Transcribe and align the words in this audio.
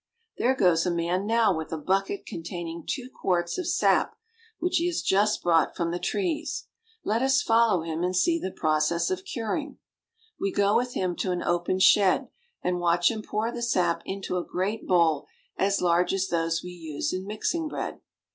There 0.39 0.55
goes 0.55 0.83
a 0.87 0.89
man 0.89 1.27
now 1.27 1.55
with 1.55 1.71
a 1.71 1.77
bucket 1.77 2.25
containing 2.25 2.85
two 2.87 3.07
quarts 3.07 3.59
of 3.59 3.67
sap 3.67 4.15
which 4.57 4.77
he 4.77 4.87
has 4.87 5.03
just 5.03 5.43
brought 5.43 5.75
from 5.75 5.91
the 5.91 5.99
trees. 5.99 6.65
Let 7.03 7.21
us 7.21 7.43
follow 7.43 7.83
him 7.83 8.01
and 8.03 8.15
see 8.15 8.39
the 8.39 8.49
pro 8.49 8.79
cess 8.79 9.11
of 9.11 9.23
curing. 9.25 9.77
We 10.39 10.51
go 10.51 10.75
with 10.75 10.95
him 10.95 11.15
to 11.17 11.29
an 11.31 11.43
open 11.43 11.77
shed, 11.77 12.29
and 12.63 12.79
watch 12.79 13.11
him 13.11 13.21
pour 13.21 13.51
the 13.51 13.61
sap 13.61 14.01
into 14.03 14.37
a 14.37 14.43
great 14.43 14.87
bowl 14.87 15.27
as 15.55 15.83
large 15.83 16.15
as 16.15 16.29
those 16.29 16.63
we 16.63 16.71
use 16.71 17.13
in 17.13 17.27
mixing 17.27 17.67
bread. 17.67 17.99